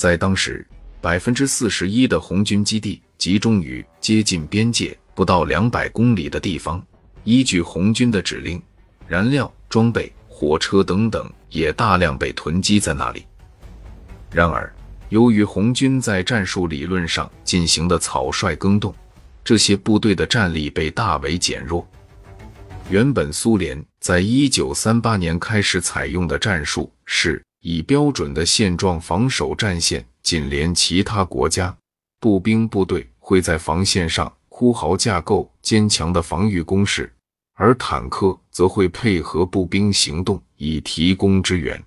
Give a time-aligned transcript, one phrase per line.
[0.00, 0.66] 在当时，
[0.98, 6.82] 百分之四十一的红军基地集中于接近边界不到两百公里的地方。
[7.24, 8.62] 依据红军的指令，
[9.06, 13.26] 燃料、装备、火车等等也大量被囤积在那里。
[14.32, 14.74] 然而，
[15.10, 18.94] 由于红军在战术理论上进行的草率更动，
[19.44, 21.86] 这些部队的战力被大为减弱。
[22.88, 31.76] 原本苏联在一九三八年开始采用的战术是以标准的线状防守战线紧连其他国家，
[32.18, 37.12] 步兵部队会在防线上铺好架构坚强的防御工事，
[37.54, 41.82] 而坦克则会配合步兵行动以提供支援。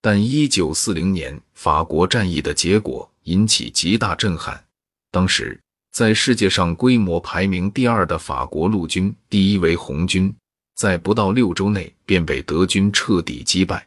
[0.00, 4.62] 但一九四零年法国战役的结果引起极大震撼，
[5.10, 5.58] 当时。
[5.92, 10.34] 在世界上规模排名第二的法国陆军，第一为红军，
[10.74, 13.86] 在不到六周内便被德军彻底击败。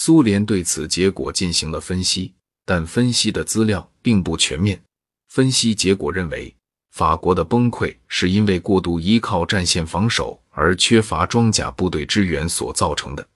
[0.00, 2.32] 苏联对此结果进行了分析，
[2.64, 4.80] 但分析的资料并不全面。
[5.26, 6.54] 分析结果认为，
[6.92, 13.28] 法国的崩溃是因为过度依靠战线防守而缺乏装甲部队支援所造成的。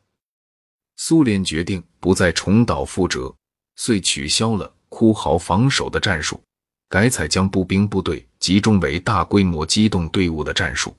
[0.94, 3.34] 苏联决定不再重蹈覆辙，
[3.74, 6.40] 遂取消了哭嚎防守的战术。
[6.88, 10.94] 改采将步兵部队集中为大规模机动队伍的战术，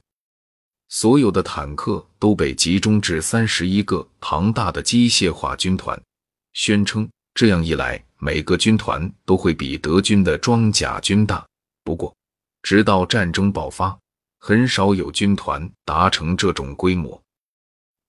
[0.95, 5.99] 所有的坦克都被集中至三十一个庞大的机械化军团，
[6.53, 11.43] 宣称这样一来，每个军团都会比德军的装甲军大。
[11.83, 12.15] 不过，
[12.61, 13.97] 直到战争爆发，
[14.37, 17.19] 很少有军团达成这种规模。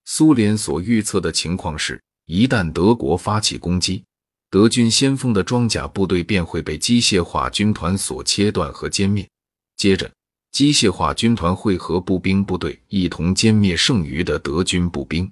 [0.05, 4.03] 苏联所预测的情况是，一旦德国发起攻击。
[4.51, 9.27] 德军先锋的装甲部队便会被机械化军团所切断和歼灭，
[9.75, 10.11] 接着
[10.55, 15.29] 机械化军团会和步兵部队一同歼灭剩余的德军步兵，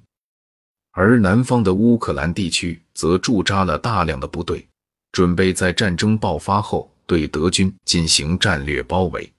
[0.92, 4.68] 而南方的乌克兰地区则驻扎了大量的部队，
[5.14, 9.32] 准备在战争爆发后对德军进行战略包围。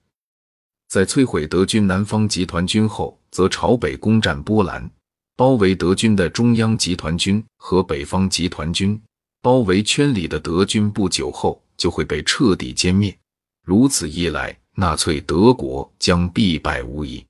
[0.88, 4.90] 在摧毁德军南方集团军后，则朝北攻占波兰，
[5.36, 8.98] 包围德军的中央集团军和北方集团军。
[9.42, 13.14] 包围圈里的德军不久后就会被彻底歼灭，
[13.62, 17.24] 如此一来，纳粹德国将必败无疑。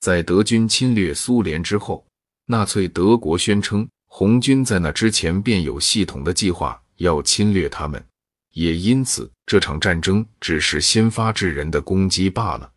[0.00, 2.04] 在德军侵略苏联之后，
[2.46, 8.04] 纳粹德国宣称红军在那之前便有系统的计划要侵略他们，
[8.52, 12.70] 也因此这场战争只是先发制人的攻击罢了。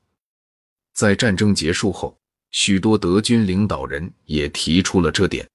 [0.93, 2.15] 在战争结束后，
[2.51, 5.45] 许多德军领导人也提出了这点，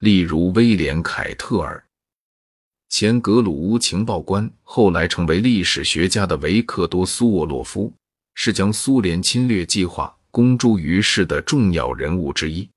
[0.00, 1.82] 例如威廉·凯特尔。
[2.90, 7.90] 前格鲁乌情报官，后来成为历史学家的维克多·苏沃洛夫，
[8.34, 12.68] 是将苏联侵略计划公诸于世的重要人物之一。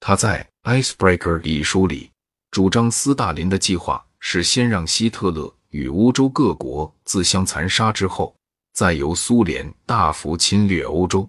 [0.00, 0.46] 他在
[0.82, 2.10] 《Icebreaker》一书里
[2.50, 8.36] 主张，斯大林的计划是先让希特勒与欧洲各国自相残杀之后，
[8.74, 11.26] 再由苏联大幅侵略欧洲。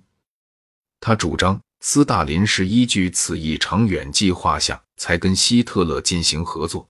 [0.99, 6.85] 他主张，斯大林是依据此一长远计划下才跟希特勒进行合作。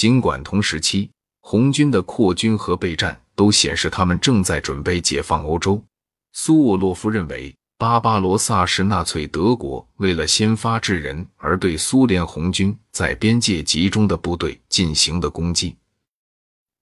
[0.00, 1.10] 尽管同时期
[1.42, 5.84] 红军的扩军和备战都显示他们正在准备解放欧洲，
[6.32, 15.76] 苏沃洛夫认为巴巴罗萨是纳粹德国为了先发制人而对苏联红军在边界集中的部队进行的攻击。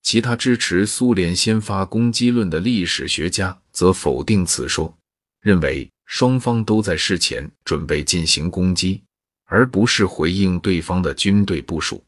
[0.05, 4.97] 其他支持苏联先发攻击论的历史学家则否定此说，
[5.41, 9.03] 认为双方都在事前准备进行攻击，
[9.47, 12.01] 而不是回应对方的军队部署。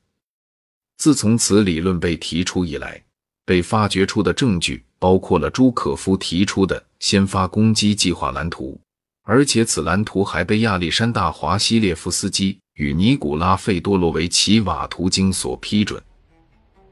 [1.00, 3.02] 自从此理论被提出以来，
[3.46, 8.78] 被发掘出的证据包括了朱可夫提出的先发攻击计划蓝图，
[9.22, 15.98] 而且此蓝图还被亚历山大·华西列夫斯基与尼古拉·费多罗维奇·瓦图京所批准。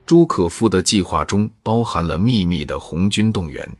[0.06, 3.70] 朱可夫的计划中包含了秘密的红军动员，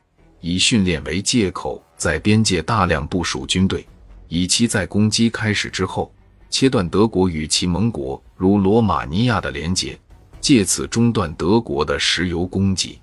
[0.43, 3.89] 以训练为借口，在边界大量部署军队，
[4.29, 6.13] 以期在攻击开始之后
[6.51, 9.99] 切断德国与其盟国如罗马尼亚的连结。
[10.41, 12.99] 借此中断德国的石油供给。